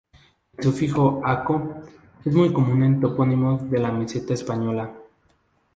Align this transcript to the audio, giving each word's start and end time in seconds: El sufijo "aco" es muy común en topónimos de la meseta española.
El 0.57 0.63
sufijo 0.63 1.21
"aco" 1.23 1.75
es 2.25 2.33
muy 2.33 2.51
común 2.51 2.81
en 2.81 2.99
topónimos 2.99 3.69
de 3.69 3.77
la 3.77 3.91
meseta 3.91 4.33
española. 4.33 4.91